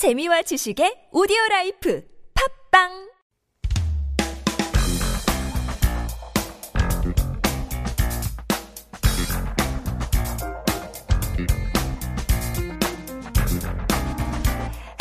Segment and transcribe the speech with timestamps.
[0.00, 2.00] 재미와 지식의 오디오 라이프
[2.32, 2.88] 팝빵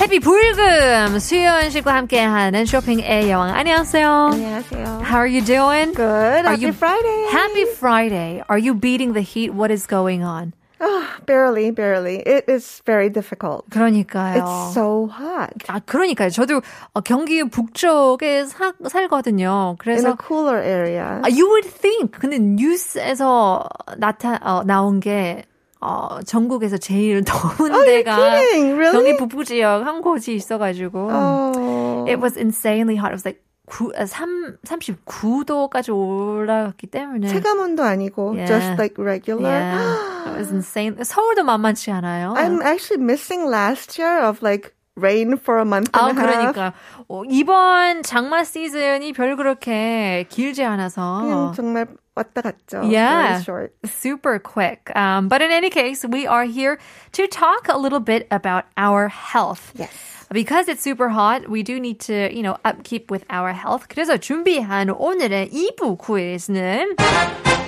[0.02, 4.30] 해피 불금 수현 씨과 함께하는 쇼핑의 여왕 안녕하세요.
[4.34, 4.84] 안녕하세요.
[5.04, 5.94] How are you doing?
[5.94, 6.46] Good.
[6.46, 7.28] Are Happy you- Friday.
[7.32, 8.42] Happy Friday.
[8.48, 9.52] Are you beating the heat?
[9.54, 10.54] What is going on?
[10.82, 12.18] Ah, barely, barely.
[12.26, 13.70] It is very difficult.
[13.70, 14.38] 그러니까요.
[14.40, 15.52] It's so hot.
[15.68, 16.30] 아, 그러니까요.
[16.30, 16.62] 저도
[16.94, 19.76] 어, 경기 북쪽에 사, 살거든요.
[19.76, 21.20] In 그래서 a cooler area.
[21.22, 22.12] 아, you would think.
[22.20, 25.44] 근데 뉴스에서 나타 어, 나온 게
[25.82, 28.16] 어, 전국에서 제일 더운 Oh, 데가?
[28.18, 28.92] Really?
[28.92, 32.06] 경기 북부 지역 한 곳이 있어가지고 oh.
[32.08, 33.12] it was insanely hot.
[33.12, 38.48] It was like 9, 아, 3, 39도까지 올라갔기 때문에 체감온도 아니고 Yeah.
[38.48, 39.50] just like regular.
[39.50, 40.96] yeah, it was insane.
[40.98, 42.34] 서울도 만만치 않아요.
[42.36, 46.54] I'm actually missing last year of like rain for a month 아, and a half.
[46.54, 46.74] 그러니까
[47.08, 52.84] 어, 이번 장마 시즌이 별 그렇게 길지 않아서 그냥 정말 왔다 갔죠.
[52.84, 53.40] Yeah.
[53.40, 53.72] Very short.
[53.86, 54.92] super quick.
[54.96, 56.78] Um, but in any case, we are here
[57.14, 59.72] to talk a little bit about our health.
[59.76, 60.19] Yes.
[60.32, 63.88] Because it's super hot, we do need to, you know, upkeep with our health.
[63.88, 66.96] 그래서 준비한 오늘의 2부 퀴즈는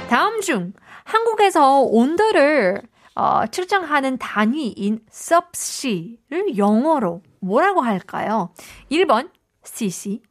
[0.07, 0.73] 다음 중
[1.03, 2.83] 한국에서 온도를
[3.15, 8.53] 어, 측정하는 단위인 섭씨를 영어로 뭐라고 할까요?
[8.91, 9.31] 1번
[9.63, 10.21] cc,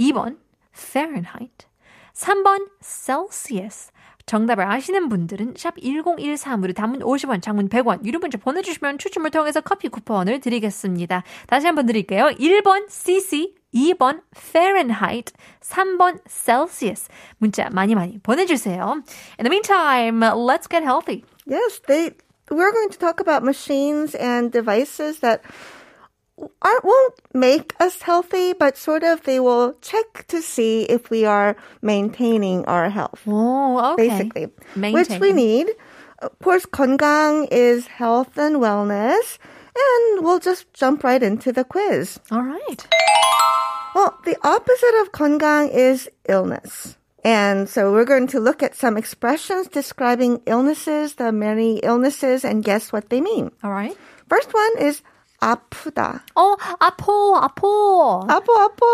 [0.00, 0.38] 2번
[0.72, 1.66] Fahrenheit,
[2.14, 3.90] 3번 Celsius.
[4.26, 9.88] 정답을 아시는 분들은 샵 1013으로 단문 50원, 장문 100원, 유료 문자 보내주시면 추첨을 통해서 커피
[9.88, 11.22] 쿠폰을 드리겠습니다.
[11.46, 12.30] 다시 한번 드릴게요.
[12.38, 17.08] 1번 cc, 2번 Fahrenheit, 3번 Celsius.
[17.38, 19.02] 문자 많이 많이 보내주세요.
[19.38, 21.24] In the meantime, let's get healthy.
[21.46, 22.12] Yes, they.
[22.50, 25.40] We're going to talk about machines and devices that
[26.61, 31.25] aren't won't make us healthy, but sort of they will check to see if we
[31.25, 33.21] are maintaining our health.
[33.27, 34.07] Oh, okay.
[34.07, 35.21] basically, which Maintaining.
[35.21, 35.67] we need.
[36.19, 39.37] Of course, 건강 is health and wellness,
[39.75, 42.19] and we'll just jump right into the quiz.
[42.31, 42.87] All right.
[43.95, 46.97] Well, the opposite of 건강 is illness.
[47.23, 52.63] And so we're going to look at some expressions describing illnesses, the many illnesses, and
[52.63, 53.51] guess what they mean.
[53.63, 53.95] All right.
[54.29, 55.01] First one is
[55.43, 56.21] 아프다.
[56.35, 58.25] Oh, 아포, 아포.
[58.29, 58.85] 아파, 아파.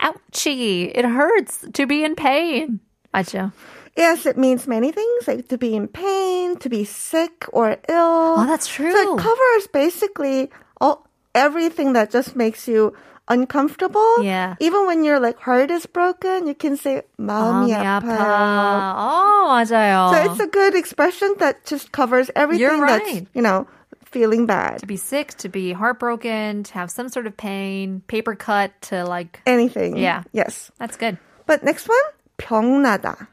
[0.00, 0.90] Ouchie.
[0.94, 2.80] It hurts to be in pain.
[3.14, 3.52] 맞죠?
[3.96, 8.34] Yes, it means many things, like to be in pain, to be sick or ill.
[8.38, 8.92] Oh, that's true.
[8.92, 10.50] So it covers basically
[10.80, 12.94] all everything that just makes you
[13.28, 14.22] uncomfortable.
[14.22, 14.54] Yeah.
[14.60, 18.18] Even when your like heart is broken, you can say 마음이 마음이 아파요.
[18.18, 18.94] 아파.
[18.96, 20.10] Oh, 맞아요.
[20.12, 23.26] So it's a good expression that just covers everything You're that's, right.
[23.34, 23.66] you know,
[24.14, 24.78] feeling bad.
[24.80, 29.04] to be sick, to be heartbroken, to have some sort of pain, paper cut, to
[29.04, 29.96] like, Anything.
[29.96, 30.22] Yeah.
[30.32, 30.70] Yes.
[30.78, 31.16] that's good.
[31.46, 31.98] But next one,
[32.38, 33.28] 병나다.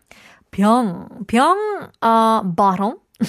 [0.52, 1.58] 병, 병,
[2.02, 3.02] uh, bottle.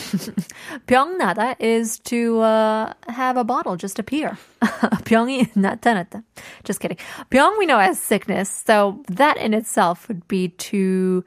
[0.87, 4.37] 병나다 is to uh, have a bottle just appear.
[4.61, 6.23] 병이 나타났다.
[6.65, 6.99] Just kidding.
[7.31, 11.25] 병 we know as sickness, so that in itself would be to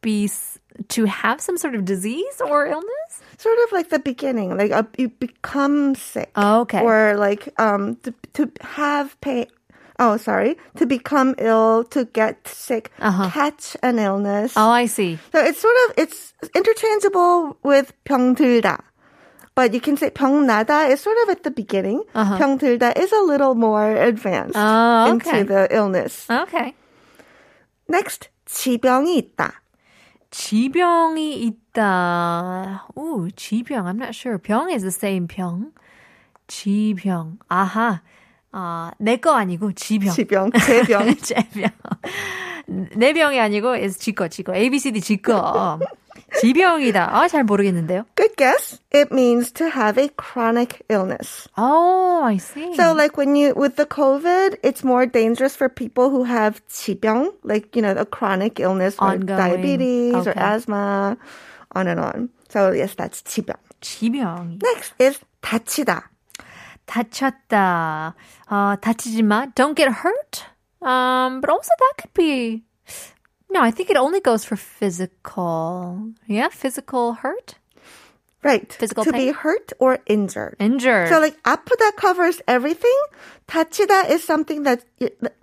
[0.00, 0.58] be s-
[0.94, 3.12] to have some sort of disease or illness.
[3.38, 6.30] Sort of like the beginning, like uh, you become sick.
[6.36, 6.80] Okay.
[6.82, 9.46] Or like um to, to have pain.
[9.98, 10.54] Oh, sorry.
[10.78, 13.30] To become ill, to get sick, Uh-huh.
[13.34, 14.54] catch an illness.
[14.54, 15.18] Oh, I see.
[15.34, 18.80] So it's sort of it's interchangeable with 병들다.
[19.58, 22.04] But you can say 병나다 is sort of at the beginning.
[22.14, 25.10] 병들다 is a little more advanced Uh-huh.
[25.10, 25.40] Oh, okay.
[25.42, 26.30] into the illness.
[26.30, 26.74] Okay.
[27.88, 29.52] Next, 지병이 있다.
[30.33, 32.87] 지병이 있다.
[32.97, 33.85] Ooh, 지병.
[33.85, 34.39] I'm not sure.
[34.39, 35.71] 병 is the same 병.
[36.47, 37.37] 지병.
[37.47, 38.01] 아하.
[38.51, 40.11] 아, 내거 아니고 지병.
[40.11, 41.15] 지병, 제병.
[41.21, 41.69] 제병.
[42.95, 44.55] 내 병이 아니고 is 지거, 지거.
[44.55, 45.79] A, B, C, D, 지거.
[46.40, 47.10] 지병이다.
[47.14, 48.04] 아, 잘 모르겠는데요.
[48.16, 48.80] Good guess.
[48.92, 51.48] It means to have a chronic illness.
[51.56, 52.74] Oh, I see.
[52.76, 57.32] So like when you, with the COVID, it's more dangerous for people who have 지병,
[57.44, 59.38] like, you know, a chronic illness or Ongoing.
[59.38, 60.40] diabetes or Okay.
[60.40, 61.16] asthma,
[61.74, 62.28] on and on.
[62.48, 63.56] So yes, that's 지병.
[63.80, 64.58] 지병.
[64.62, 66.10] Next is 다치다.
[66.86, 68.14] 다쳤다.
[68.50, 69.46] 어, 다치지 마.
[69.54, 70.44] Don't get hurt.
[70.80, 72.64] Um, but also that could be.
[73.52, 76.12] No, I think it only goes for physical.
[76.26, 77.54] Yeah, physical hurt,
[78.42, 78.72] Right.
[78.72, 79.34] Physical to be pain?
[79.34, 80.54] hurt or injured.
[80.60, 81.08] injured.
[81.08, 82.94] So like 아프다 covers everything.
[83.48, 84.84] 다치다 is something that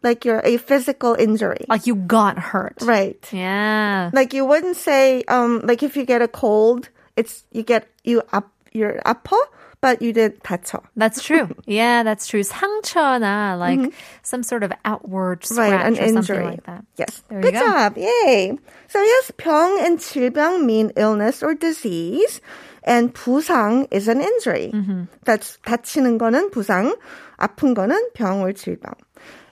[0.01, 1.65] like you're a physical injury.
[1.67, 2.77] like you got hurt.
[2.81, 3.19] Right.
[3.33, 4.11] Yeah.
[4.13, 6.87] Like you wouldn't say um like if you get a cold,
[7.17, 9.35] it's you get you up you're 아파,
[9.81, 10.81] but you did 다쳐.
[10.95, 11.49] That's true.
[11.65, 12.41] Yeah, that's true.
[12.41, 13.93] 상처나 like
[14.23, 16.45] some sort of outward scratch Right, an or something injury.
[16.45, 16.85] like that.
[16.97, 17.23] Yes.
[17.29, 17.65] There Good you go.
[17.67, 17.97] job.
[17.97, 18.57] Yay.
[18.87, 22.41] So yes, 병 and 질병 mean illness or disease.
[22.83, 24.69] And 부상 is an injury.
[24.73, 25.03] Mm-hmm.
[25.25, 26.93] That's 다치는 거는 부상,
[27.39, 28.93] 아픈 거는 병 or 질병.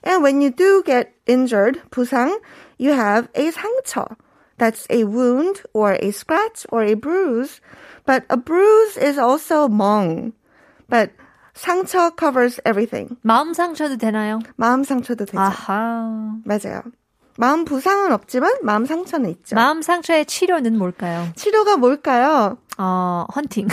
[0.04, 2.30] And when you do get injured, 부상,
[2.78, 4.16] you have a 상처.
[4.59, 7.61] That's a wound or a scratch or a bruise.
[8.05, 10.33] But a bruise is also 멍.
[10.89, 11.11] But
[11.55, 13.17] 상처 covers everything.
[13.23, 14.39] 마음 상처도 되나요?
[14.57, 15.39] 마음 상처도 되죠.
[15.39, 16.37] 아하.
[16.45, 16.83] 맞아요.
[17.37, 19.55] 마음 부상은 없지만 마음 상처는 있죠.
[19.55, 21.29] 마음 상처의 치료는 뭘까요?
[21.35, 22.57] 치료가 뭘까요?
[22.77, 23.67] 어, 헌팅.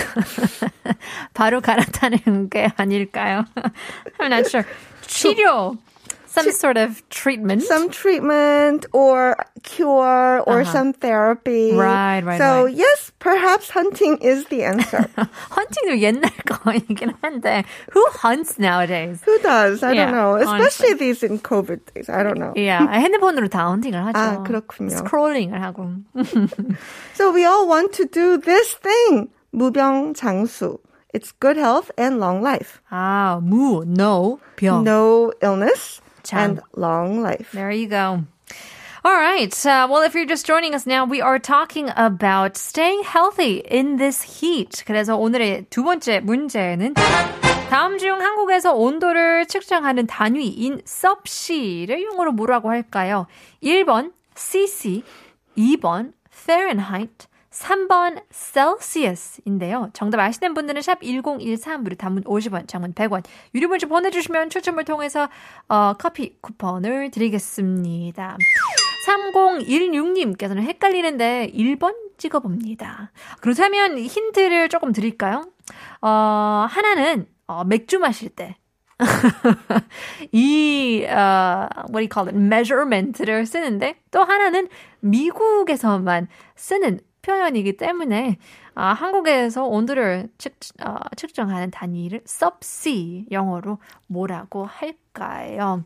[1.35, 3.45] 바로 갈아타는 게 아닐까요?
[4.21, 4.65] I'm not sure.
[5.03, 5.77] 치료.
[6.36, 7.62] Some sort of treatment.
[7.64, 11.76] Some treatment or cure or some therapy.
[11.76, 12.74] Right, right, So right.
[12.74, 15.10] yes, perhaps hunting is the answer.
[15.52, 19.20] 헌팅도 옛날 거이긴 한데 who hunts nowadays?
[19.26, 19.84] Who does?
[19.84, 20.36] I Yeah, don't know.
[20.36, 21.04] Especially honestly.
[21.04, 22.08] these in COVID days.
[22.08, 22.54] I don't know.
[22.56, 24.16] Yeah, 핸드폰으로 다 헌팅을 하죠.
[24.16, 24.96] 아, 그렇군요.
[24.96, 26.00] 스크롤링을 하고.
[27.16, 29.28] So we all want to do this thing.
[29.54, 30.80] 무병장수.
[31.14, 32.80] It's good health and long life.
[32.90, 34.84] 아, 무, no, 병.
[34.86, 36.39] No illness 장.
[36.39, 37.53] and long life.
[37.53, 38.25] There you go.
[39.07, 39.55] All right.
[39.65, 43.99] Uh, well, if you're just joining us now, we are talking about staying healthy in
[43.99, 44.83] this heat.
[44.85, 46.95] 그래서 오늘의 두 번째 문제는
[47.71, 53.27] 다음 중 한국에서 온도를 측정하는 단위인 섭씨를 영어로 뭐라고 할까요?
[53.63, 55.05] 1번 cc,
[55.57, 59.91] 2번 Fahrenheit, 3번 Celsius인데요.
[59.95, 63.25] 정답 아시는 분들은 샵 1013으로 단문 50원, 장문 100원,
[63.55, 65.29] 유료 문자 보내주시면 추첨을 통해서
[65.69, 68.37] 어, 커피 쿠폰을 드리겠습니다.
[69.07, 73.13] 3016님께서는 헷갈리는데 1번 찍어봅니다.
[73.41, 75.45] 그렇다면 힌트를 조금 드릴까요?
[76.03, 78.57] 어, 하나는 어, 맥주 마실 때
[80.33, 82.37] 이 어, what do you call it?
[82.37, 84.69] measurement를 쓰는데 또 하나는
[85.01, 88.39] 미국에서만 쓰는 표현이기 때문에
[88.79, 90.53] 아, 한국에서 온도를 측,
[90.85, 95.83] 어, 측정하는 단위를 subC 영어로 뭐라고 할까요?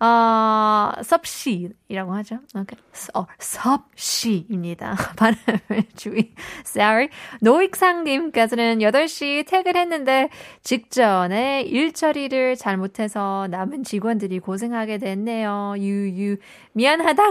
[0.00, 2.40] 어, subC이라고 하죠.
[2.52, 2.76] Okay.
[3.14, 4.96] 어, subC입니다.
[5.16, 6.34] 발음을 주의.
[6.66, 7.08] Sorry.
[7.40, 10.30] 노익상님께서는 8시 퇴근했는데
[10.64, 15.74] 직전에 일처리를 잘못해서 남은 직원들이 고생하게 됐네요.
[15.78, 16.38] 유유.
[16.72, 17.22] 미안하다.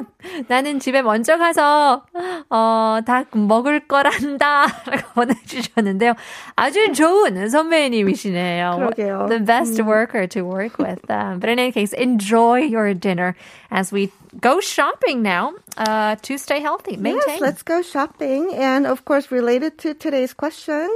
[0.47, 2.05] 나는 집에 먼저 가서
[2.49, 4.67] 어, 닭 먹을 거란다.
[5.00, 6.14] 라고 보내주셨는데요.
[6.56, 8.76] 아주 좋은 선배님이시네요.
[8.78, 9.26] 그러게요.
[9.28, 11.00] The best worker to work with.
[11.10, 13.34] Um, but in any case, enjoy your dinner
[13.70, 16.96] as we go shopping now uh, to stay healthy.
[16.96, 17.22] Maintain.
[17.26, 18.54] Yes, let's go shopping.
[18.54, 20.90] And of course, related to today's question,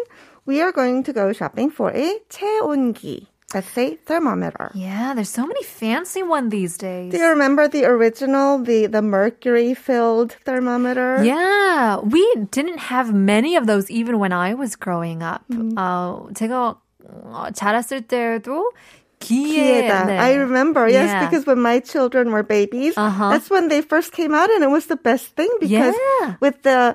[0.47, 3.27] we are going to go shopping for a 체온기.
[3.55, 4.71] That's a thermometer.
[4.75, 7.11] yeah, there's so many fancy one these days.
[7.11, 11.19] Do you remember the original, the, the mercury-filled thermometer?
[11.25, 12.23] Yeah, we
[12.53, 15.43] didn't have many of those even when I was growing up.
[15.51, 16.77] 어, 제가
[17.27, 18.71] 어, 자랐을 때도
[19.19, 20.07] 기에 Kieda.
[20.07, 20.17] 네.
[20.19, 21.27] I remember, yes, Yeah.
[21.27, 23.31] because when my children were babies, Uh-huh.
[23.31, 26.37] that's when they first came out, and it was the best thing because Yeah.
[26.41, 26.95] with the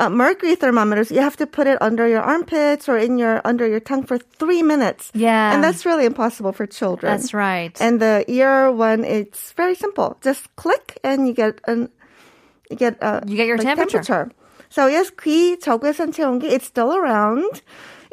[0.00, 3.68] uh, mercury thermometers, you have to put it under your armpits or in your under
[3.68, 5.12] your tongue for three minutes.
[5.12, 7.12] Yeah, and that's really impossible for children.
[7.12, 7.76] That's right.
[7.80, 10.16] And the ear one, it's very simple.
[10.22, 11.90] Just click, and you get an
[12.70, 14.00] you get a you get your like temperature.
[14.00, 14.32] temperature.
[14.70, 17.60] So yes, 귀 적외선 체온기 it's still around.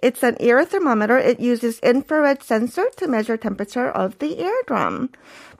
[0.03, 1.17] It's an ear thermometer.
[1.17, 5.09] It uses infrared sensor to measure temperature of the eardrum.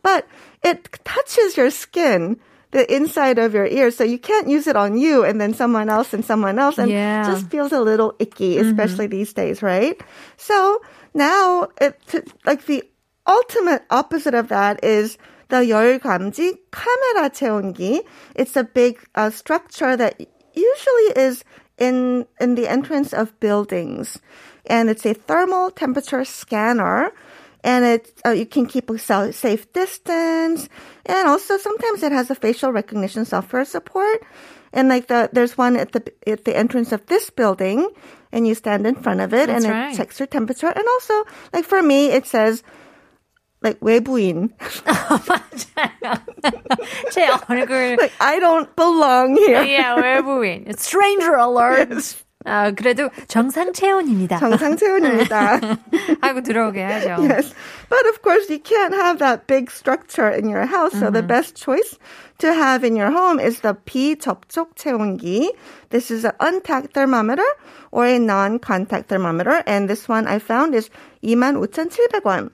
[0.03, 0.27] But
[0.61, 2.37] it touches your skin
[2.71, 3.91] the inside of your ear.
[3.91, 6.77] So you can't use it on you and then someone else and someone else.
[6.77, 7.23] And yeah.
[7.25, 8.67] just feels a little icky, mm-hmm.
[8.67, 9.17] especially mm-hmm.
[9.17, 9.99] these days, right?
[10.37, 10.81] So
[11.13, 11.99] now, it,
[12.45, 12.83] like the
[13.25, 15.17] ultimate opposite of that is
[15.49, 18.01] the 열 감지 카메라 체온기.
[18.35, 20.19] It's a big uh, structure that
[20.53, 21.43] usually is
[21.77, 24.19] in in the entrance of buildings,
[24.65, 27.11] and it's a thermal temperature scanner
[27.66, 30.68] And it uh, you can keep a sa- safe distance,
[31.06, 34.18] and also sometimes it has a facial recognition software support.
[34.72, 37.86] And like the there's one at the at the entrance of this building,
[38.32, 39.94] and you stand in front of it, That's and right.
[39.94, 40.74] it checks your temperature.
[40.74, 41.14] And also,
[41.52, 42.64] like for me, it says
[43.62, 44.50] like 외부인.
[47.12, 49.62] 제 얼굴 like I don't belong here.
[49.62, 50.66] yeah, 외부인.
[50.78, 52.16] Stranger alert.
[52.47, 54.39] 아, 그래도 정상 체온입니다.
[54.39, 55.59] 정상 체온입니다.
[56.21, 57.21] 하고 들어오게 하죠.
[57.21, 57.53] yes.
[57.89, 60.93] But of course, you can't have that big structure in your house.
[60.97, 61.99] So the best choice
[62.39, 65.51] to have in your home is the 비접촉 체온기.
[65.89, 67.45] This is an untacked thermometer
[67.91, 69.63] or a non-contact thermometer.
[69.67, 70.89] And this one I found is
[71.23, 72.51] 25,700원.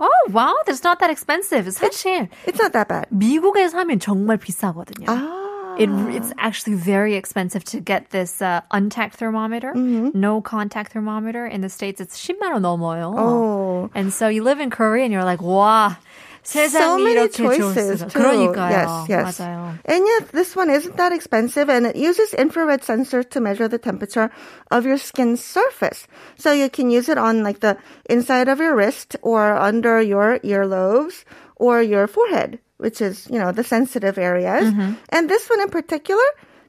[0.00, 1.66] Oh, wow, that's not that expensive.
[1.66, 3.06] 사실 It's not that bad.
[3.10, 5.06] 미국에서 하면 정말 비싸거든요.
[5.08, 5.47] Ah.
[5.78, 10.10] It, it's actually very expensive to get this uh, untact thermometer, mm-hmm.
[10.18, 11.46] no contact thermometer.
[11.46, 13.14] In the States, it's 10만 원 넘어요.
[13.16, 13.90] Oh.
[13.94, 15.96] And so you live in Korea and you're like, wow.
[16.42, 18.06] so many choices too.
[18.06, 18.70] 그러니까요.
[18.70, 19.38] Yes, yes.
[19.38, 19.78] 맞아요.
[19.84, 23.78] And yet this one isn't that expensive and it uses infrared sensor to measure the
[23.78, 24.30] temperature
[24.70, 26.08] of your skin surface.
[26.36, 27.76] So you can use it on like the
[28.08, 31.24] inside of your wrist or under your earlobes
[31.56, 34.71] or your forehead which is, you know, the sensitive areas.
[34.71, 34.93] Mm-hmm.
[35.09, 36.23] And this one in particular,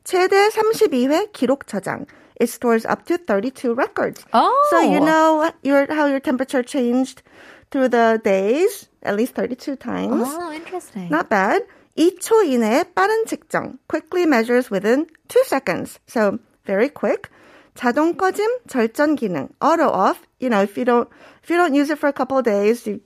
[0.04, 2.06] 최대 32회 기록 저장.
[2.40, 4.24] It stores up to 32 records.
[4.32, 4.52] Oh.
[4.70, 7.22] So you know your how your temperature changed
[7.70, 10.26] through the days, at least 32 times.
[10.26, 11.08] Oh, interesting.
[11.10, 11.62] Not bad.
[11.96, 13.78] 2초 이내에 빠른 측정.
[13.86, 16.00] Quickly measures within 2 seconds.
[16.06, 17.30] So very quick.
[17.76, 19.50] 자동 꺼짐, 절전 기능.
[19.60, 20.26] Auto off.
[20.40, 21.08] You know, if you don't
[21.42, 23.00] if you don't use it for a couple of days you,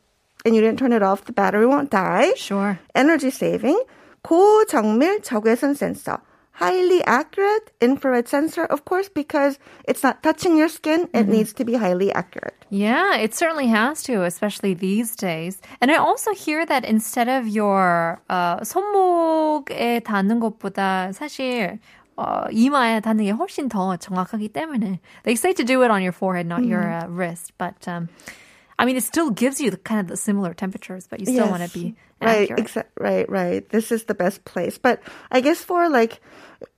[0.44, 2.32] and you didn't turn it off, the battery won't die.
[2.36, 2.78] Sure.
[2.94, 3.80] Energy saving.
[4.22, 6.18] 고정밀 적외선 sensor.
[6.52, 11.08] Highly accurate infrared sensor, of course, because it's not touching your skin.
[11.14, 12.66] It needs to be highly accurate.
[12.68, 15.62] Yeah, it certainly has to, especially these days.
[15.80, 21.78] And I also hear that instead of your uh, 손목에 닿는 것보다 사실
[22.16, 26.10] 어, 이마에 닿는 게 훨씬 더 정확하기 때문에 they say to do it on your
[26.10, 27.52] forehead, not your uh, wrist.
[27.56, 28.08] But um,
[28.78, 31.50] I mean, it still gives you the kind of the similar temperatures, but you still
[31.50, 32.62] want to be right, accurate.
[32.66, 33.68] exa- right, right.
[33.70, 34.78] This is the best place.
[34.78, 36.20] But I guess for like,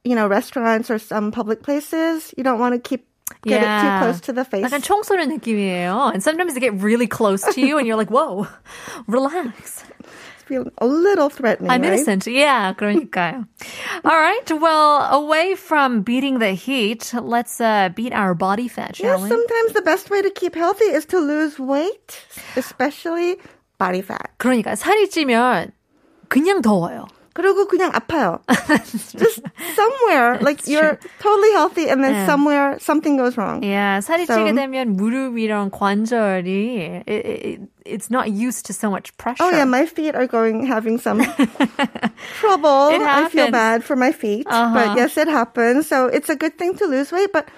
[0.03, 3.05] you know, restaurants or some public places, you don't want to keep
[3.45, 4.01] get it too Yeah.
[4.01, 4.65] close to the face.
[4.65, 6.13] 약간 청소년 느낌이에요.
[6.13, 8.49] And sometimes they get really close to you, and you're like, "Whoa,
[9.07, 9.85] relax."
[10.47, 11.71] Feel a little threatening.
[11.71, 11.93] I'm right?
[11.95, 12.27] innocent.
[12.27, 13.47] Yeah, 그러니까요.
[14.05, 14.51] All right.
[14.51, 19.29] Well, away from beating the heat, let's uh, beat our body fat, Yeah, shall we?
[19.29, 22.19] sometimes the best way to keep healthy is to lose weight,
[22.57, 23.37] especially
[23.79, 24.31] body fat.
[24.39, 25.71] 그러니까 살이 찌면
[26.29, 27.07] 그냥 더워요.
[27.35, 28.41] 그리고 그냥 아파요.
[29.17, 29.41] Just
[29.77, 32.27] somewhere, like you're totally healthy and then Yeah.
[32.27, 33.63] somewhere something goes wrong.
[33.63, 39.17] Yeah, 살이 So- 찌게 되면 무릎이랑 관절이 it, it, it's not used to so much
[39.17, 39.45] pressure.
[39.47, 41.23] Oh yeah, my feet are going having some
[42.39, 42.89] trouble.
[42.89, 43.53] It I feel happens.
[43.53, 44.75] bad for my feet, Uh-huh.
[44.75, 45.87] but yes, it happens.
[45.87, 47.49] So it's a good thing to lose weight, but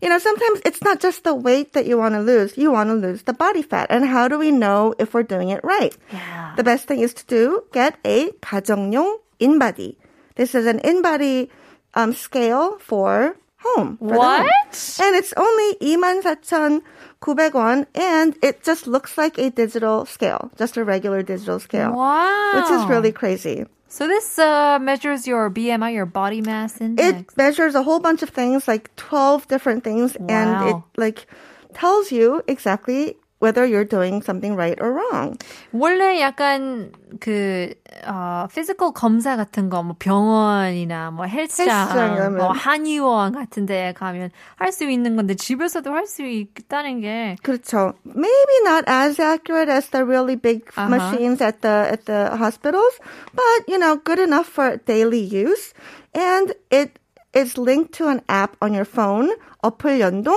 [0.00, 2.56] you know, sometimes it's not just the weight that you want to lose.
[2.56, 3.88] You want to lose the body fat.
[3.90, 5.90] And how do we know if we're doing it right?
[6.12, 6.54] Yeah.
[6.56, 9.97] The best thing is to do get a 가정용 InBody.
[10.35, 11.49] This is an InBody
[11.93, 13.97] um, scale for home.
[13.97, 14.17] for the home.
[14.17, 14.99] What?
[15.01, 21.21] And it's only 24,900원 and it just looks like a digital scale, just a regular
[21.23, 21.93] digital scale.
[21.93, 22.51] Wow.
[22.55, 23.65] Which is really crazy.
[23.87, 27.31] So this uh, measures your BMI, your body mass index.
[27.31, 31.27] It measures a whole bunch of things, like 12 different things, and it like
[31.75, 35.38] tells you exactly whether you're doing something right or wrong.
[35.72, 36.90] 원래 약간
[37.20, 37.72] 그
[38.04, 42.36] 어, 피지컬 검사 같은 거 뭐 병원이나 뭐 헬스장, 헬스장 가면.
[42.36, 47.94] 뭐 한의원 같은 데 가면 할 수 있는 건데 집에서도 할 수 있다는 게 그렇죠.
[48.04, 50.88] Maybe not as accurate as the really big Uh-huh.
[50.90, 52.98] machines at the at the hospitals,
[53.34, 55.72] but you know, good enough for daily use.
[56.12, 56.98] And it
[57.34, 59.30] is linked to an app on your phone,
[59.62, 60.34] 어플 연동,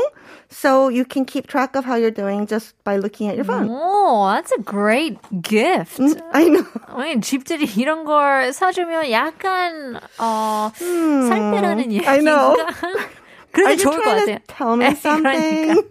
[0.49, 3.69] so you can keep track of how you're doing just by looking at your phone.
[3.71, 5.99] Oh, that's a great gift.
[6.33, 6.65] I know.
[6.89, 12.03] 아니, 집들이 이런 걸 사주면 약간 어, 살 빼라는 얘기인가?
[12.03, 12.09] Hmm.
[12.09, 12.55] I know.
[13.53, 14.39] 그래도 Are you 좋을 것 trying 같아요.
[14.39, 15.83] to tell me something?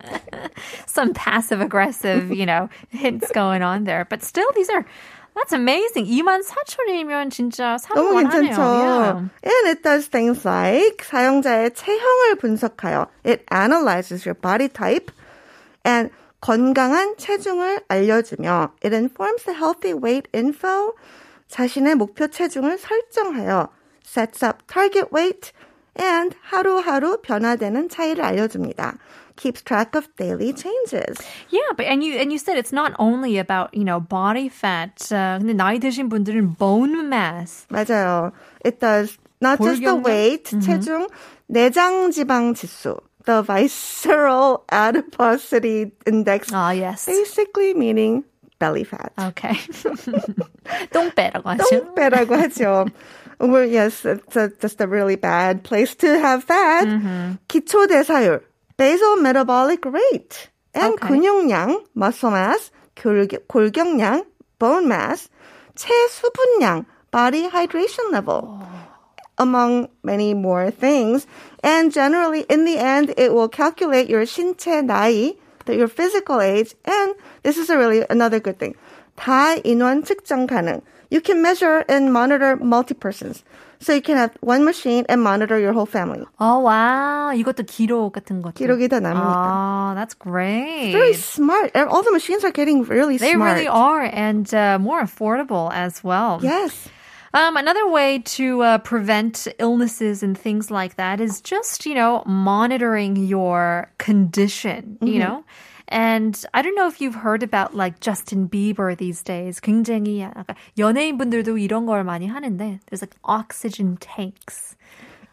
[0.86, 4.06] Some passive aggressive, you know, hints going on there.
[4.08, 4.86] But still, these are
[5.35, 6.05] that's amazing.
[6.05, 8.15] 24,000원이면 진짜 너무.
[8.23, 8.57] 괜찮죠.
[8.57, 9.29] Yeah.
[9.43, 15.11] And it does things like 사용자의 체형을 분석하여 it analyzes your body type
[15.85, 16.09] and
[16.41, 20.93] 건강한 체중을 알려주며 it informs the healthy weight info
[21.47, 23.69] 자신의 목표 체중을 설정하여
[24.05, 25.51] sets up target weight
[25.99, 28.97] and 하루하루 변화되는 차이를 알려줍니다.
[29.36, 31.16] keeps track of daily changes.
[31.50, 35.00] Yeah, but and you and you said it's not only about you know body fat.
[35.10, 37.66] Uh, 근데 나이 드신 분들은 bone mass.
[37.70, 38.32] 맞아요.
[38.64, 40.04] It does not just the 골격량?
[40.04, 41.08] weight, 체중,
[41.50, 46.52] 내장 지방 지수, the visceral adiposity index.
[46.52, 47.06] Ah, yes.
[47.06, 48.24] Basically meaning
[48.58, 49.12] belly fat.
[49.18, 49.56] Okay.
[50.92, 51.64] 똥배라고 하죠.
[51.70, 52.88] 똥배라고 하죠.
[53.40, 56.84] Well, yes, it's a, just a really bad place to have fat.
[57.48, 58.42] 기초 대사율,
[58.76, 61.08] basal metabolic rate, and Okay.
[61.08, 64.24] 근육량, muscle mass, 골- 골격량,
[64.58, 65.28] bone mass,
[65.74, 68.60] 체수분량, body hydration level.
[69.40, 71.24] among many more things.
[71.64, 76.74] And generally, in the end, it will calculate your 신체 나이, the- your physical age,
[76.84, 78.74] and this is a really another good thing.
[79.16, 80.82] 다 인원 측정 가능.
[81.10, 83.42] You can measure and monitor multi-persons.
[83.82, 86.26] So you can have one machine and monitor your whole family.
[86.38, 87.32] Oh, wow.
[87.32, 88.52] 이것도 기록 같은 것도.
[88.60, 89.40] 기록이 다 납니다.
[89.40, 90.92] Oh, that's great.
[90.92, 91.74] Very smart.
[91.74, 93.54] All the machines are getting really They smart.
[93.54, 96.40] really are, and uh, more affordable as well.
[96.42, 96.88] Yes.
[97.32, 102.22] Um, another way to uh, prevent illnesses and things like that is just, you know,
[102.26, 105.44] monitoring your condition, you know?
[105.88, 109.60] And I don't know if you've heard about like Justin Bieber these days.
[109.60, 114.76] 굉장히 약간 연예인분들도 이런 걸 많이 하는데 there's like oxygen tanks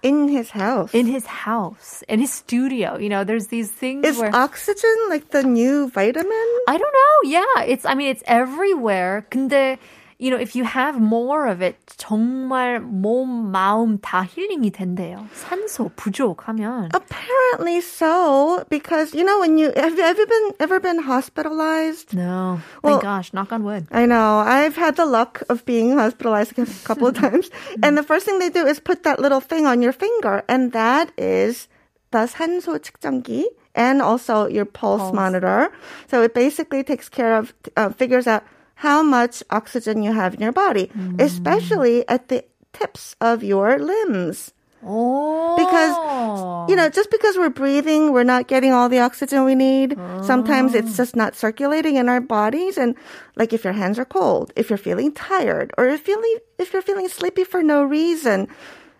[0.04, 0.94] In his house.
[0.94, 2.98] in his house, in his studio.
[2.98, 6.48] You know, there's these things Is where oxygen like the new vitamin?
[6.68, 7.18] I don't know.
[7.30, 7.84] Yeah, it's.
[7.86, 9.26] I mean, it's everywhere.
[9.32, 9.78] 근데
[10.22, 15.28] you know, if you have more of it, 정말 몸, 마음 다 힐링이 된대요.
[15.34, 16.90] 산소 부족하면.
[16.96, 22.14] Apparently so, because you know when you have you ever been ever been hospitalized?
[22.16, 23.86] No, thank Well- gosh, knock on wood.
[23.92, 24.40] I know.
[24.40, 27.50] I've had the luck of being hospitalized a couple of times,
[27.84, 30.72] and the first thing they do is put that little thing on your finger, and
[30.74, 31.68] that is
[32.10, 35.14] the 산소 측정기 and also your pulse, Pulse.
[35.14, 35.70] monitor.
[36.10, 38.42] So it basically takes care of uh, figures out
[38.77, 41.21] how much oxygen you have in your body, mm.
[41.21, 44.53] especially at the tips of your limbs.
[44.85, 46.91] Oh, Because, you know, oh.
[46.91, 49.97] just because we're breathing, we're not getting all the oxygen we need.
[50.23, 50.97] Sometimes it's oh.
[50.97, 52.77] just not circulating in our bodies.
[52.79, 52.97] And
[53.37, 56.83] like if your hands are cold, if you're feeling tired, or if feeling if you're
[56.83, 58.49] feeling sleepy for no reason,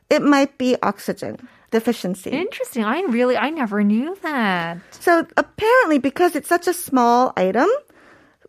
[0.09, 2.31] it might be oxygen deficiency.
[2.31, 2.85] interesting.
[2.85, 4.79] I really, I never knew that.
[4.91, 7.69] So apparently, because it's such a small item,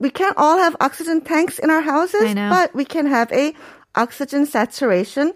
[0.03, 2.51] we can't all have oxygen tanks in our houses, I know.
[2.51, 3.55] but we can have a
[3.95, 5.33] oxygen saturation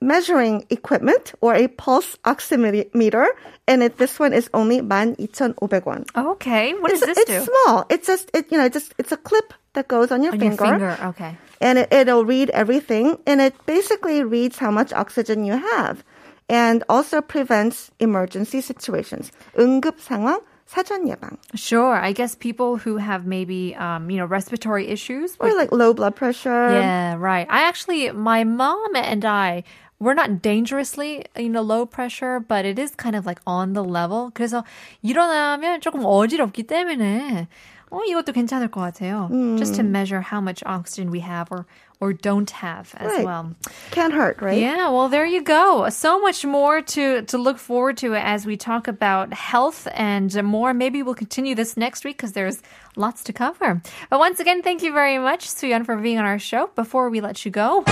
[0.00, 3.26] measuring equipment or a pulse oximeter,
[3.68, 7.52] and it, this one is only 12,500 Okay, what it's, does this it's do?
[7.52, 7.84] small.
[7.90, 10.64] It's just it, you know, just it's a clip that goes on your on finger,
[10.64, 10.98] your finger.
[11.08, 11.36] Okay.
[11.60, 16.02] and it, it'll read everything, and it basically reads how much oxygen you have,
[16.48, 19.30] and also prevents emergency situations.
[19.58, 21.36] 응급 상황, 사전 예방.
[21.54, 21.96] Sure.
[21.96, 26.14] I guess people who have maybe, um, you know, respiratory issues Or like low blood
[26.14, 26.70] pressure.
[26.70, 27.46] Yeah, right.
[27.50, 29.64] I actually, my mom and I,
[29.98, 33.82] we're not dangerously, you know, low pressure, but it is kind of like on the
[33.84, 34.30] level.
[34.32, 34.64] 그래서
[35.02, 37.48] 일어나면 조금 어지럽기 때문에,
[37.92, 39.28] 어, 이것도 괜찮을 것 같아요.
[39.58, 41.66] Just to measure how much oxygen we have or,
[41.98, 43.24] or don't have as Right.
[43.26, 43.56] well.
[43.90, 44.56] Can't hurt, right?
[44.62, 45.88] Yeah, well, there you go.
[45.90, 50.72] So much more to, to look forward to as we talk about health and more.
[50.72, 52.62] Maybe we'll continue this next week because there's
[52.94, 53.82] lots to cover.
[54.08, 56.70] But once again, thank you very much, Suyeon, for being on our show.
[56.76, 57.82] Before we let you go,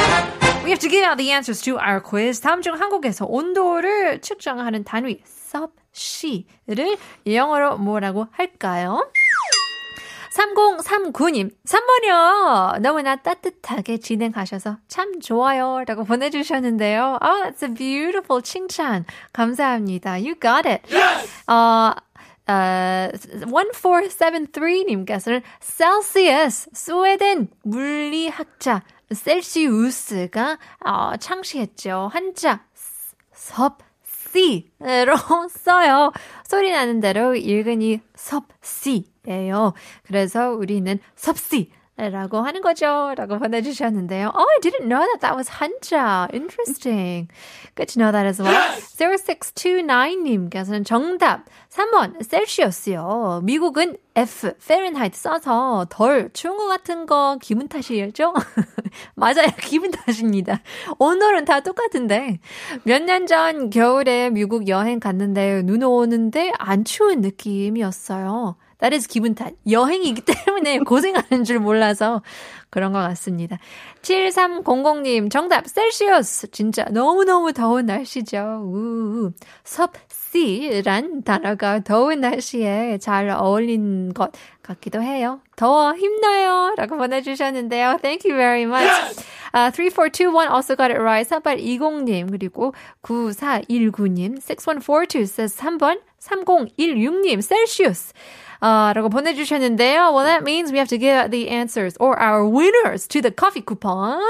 [0.63, 2.41] we have to give out the answers to our quiz.
[2.41, 9.03] 다음 중 한국에서 온도를 측정하는 단위 섭씨를 영어로 뭐라고 할까요?
[10.34, 12.80] 3039님, 3번이요.
[12.80, 15.84] 너무나 따뜻하게 진행하셔서 참 좋아요.
[15.86, 17.20] 라고 보내주셨는데요.
[17.22, 19.06] Oh, that's a beautiful 칭찬.
[19.32, 20.14] 감사합니다.
[20.14, 20.82] You got it.
[21.48, 21.94] 어,
[22.48, 23.10] 어,
[23.46, 28.82] 1473님께서는 셀시어스, 스웨덴 물리학자
[29.14, 32.10] 셀시우스가 어, 창시했죠.
[32.12, 32.66] 한자
[33.36, 33.78] 섭
[34.34, 35.16] C로
[35.50, 36.12] 써요.
[36.48, 39.74] 소리 나는 대로 읽으니 섭씨예요.
[40.06, 41.72] 그래서 우리는 섭씨.
[41.96, 43.14] 라고 하는 거죠.
[43.16, 44.32] 라고 보내주셨는데요.
[44.34, 46.28] Oh, I didn't know that that was 한자.
[46.34, 47.28] Interesting.
[47.76, 48.82] Good to know that as well.
[48.98, 53.42] 0629님께서는 정답 3번 셀시어스요.
[53.44, 58.34] 미국은 F, Fahrenheit 써서 덜 추운 것 같은 거 기분 탓이죠?
[59.16, 59.48] 맞아요.
[59.62, 60.62] 기분 탓입니다.
[60.98, 62.40] 오늘은 다 똑같은데.
[62.84, 68.56] 몇 년 전 겨울에 미국 여행 갔는데 눈 오는데 안 추운 느낌이었어요.
[68.84, 69.54] That is 기분 탓.
[69.72, 72.22] 여행이기 때문에 고생하는 줄 몰라서
[72.70, 73.58] 그런 것 같습니다.
[74.02, 76.52] 7300님, 정답, 셀시어스.
[76.52, 78.62] 진짜 너무너무 더운 날씨죠.
[78.66, 79.32] 우,
[79.64, 85.40] 섭씨란 단어가 더운 날씨에 잘 어울린 것 같기도 해요.
[85.56, 86.74] 더워 힘나요.
[86.76, 88.00] 라고 보내주셨는데요.
[88.02, 88.92] Thank you very much.
[89.54, 91.26] Uh, 3421 also got it right.
[91.30, 98.12] 4820님, 그리고 9419님, 6142 says 3번, 3016님, 셀시우스.
[98.63, 100.13] 어, 라고 보내주셨는데요.
[100.13, 103.31] Well, that means we have to give out the answers or our winners to the
[103.31, 104.21] coffee coupon.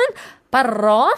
[0.51, 1.11] 바로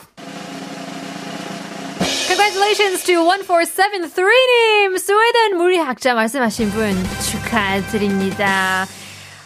[2.27, 4.99] Congratulations to 1473님!
[4.99, 6.95] 스웨덴 물리학자 말씀하신 분
[7.29, 8.87] 축하드립니다.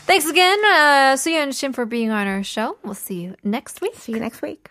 [0.06, 2.76] Thanks again, uh, 수연 씨, for being on our show.
[2.84, 3.96] We'll see you next week.
[3.96, 4.70] See you next week.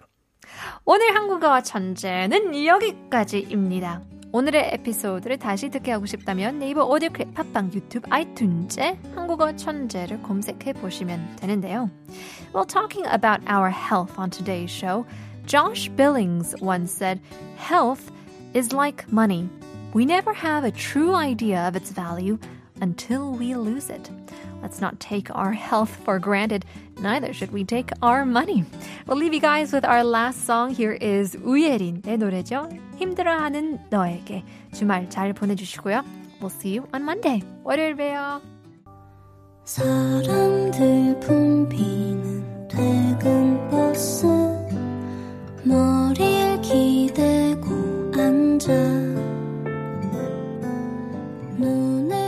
[0.86, 4.02] 오늘 한국어 천재는 여기까지입니다.
[4.32, 10.74] 오늘의 에피소드를 다시 듣게 하고 싶다면 네이버 오디오 클립 팟빵 유튜브 아이튠즈에 한국어 천재를 검색해
[10.74, 11.92] 보시면 되는데요.
[12.54, 15.06] Well, talking about our health on today's show,
[15.46, 17.20] Josh Billings once said,
[17.58, 18.12] health
[18.56, 19.48] is like money.
[19.94, 22.40] We never have a true idea of its value
[22.82, 24.10] until we lose it.
[24.63, 26.65] Let's not take our health for granted.
[27.01, 28.65] Neither should we take our money.
[29.07, 30.75] We'll leave you guys with our last song.
[30.75, 32.69] Here is 우예린의 노래죠.
[32.99, 34.43] 힘들어하는 너에게.
[34.73, 36.03] 주말 잘 보내주시고요.
[36.41, 37.43] We'll see you on Monday.
[37.65, 38.41] 월요일 봬요.
[39.65, 44.27] 사람들 붐비는 퇴근 버스
[45.63, 48.73] 머리를 기대고 앉아
[51.59, 52.28] 눈을